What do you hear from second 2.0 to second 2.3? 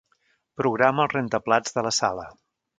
sala.